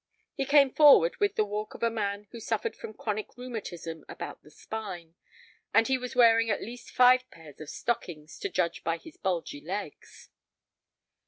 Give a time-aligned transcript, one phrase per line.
[0.33, 4.41] He came forward with the walk of a man who suffered from chronic rheumatism about
[4.41, 5.13] the spine,
[5.75, 9.61] and he was wearing at least five pairs of stockings, to judge by his bulgy
[9.63, 10.29] legs.